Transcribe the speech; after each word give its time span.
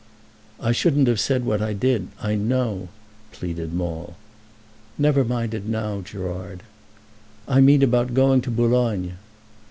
"I 0.59 0.71
shouldn't 0.71 1.07
have 1.07 1.19
said 1.19 1.45
what 1.45 1.61
I 1.61 1.73
did, 1.73 2.07
I 2.19 2.33
know," 2.33 2.87
pleaded 3.31 3.71
Maule. 3.71 4.15
"Never 4.97 5.23
mind 5.23 5.53
it 5.53 5.67
now, 5.67 6.01
Gerard." 6.01 6.63
"I 7.47 7.61
mean 7.61 7.83
about 7.83 8.15
going 8.15 8.41
to 8.41 8.49
Boulogne." 8.49 9.17